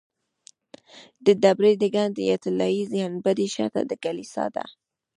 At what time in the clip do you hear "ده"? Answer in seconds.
4.55-4.65